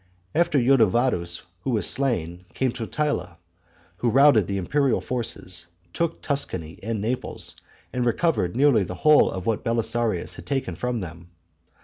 After 0.33 0.57
Ildovadus, 0.57 1.43
who 1.61 1.69
was 1.69 1.87
slain, 1.87 2.45
came 2.55 2.71
Totila, 2.71 3.37
who 3.97 4.09
routed 4.09 4.47
the 4.47 4.57
imperial 4.57 4.99
forces, 4.99 5.67
took 5.93 6.23
Tuscany 6.23 6.79
and 6.81 6.99
Naples, 6.99 7.55
and 7.93 8.03
recovered 8.03 8.55
nearly 8.55 8.81
the 8.83 8.95
whole 9.05 9.29
of 9.29 9.45
what 9.45 9.63
Belisarius 9.63 10.33
had 10.37 10.47
taken 10.47 10.75
from 10.75 11.01
them. 11.01 11.29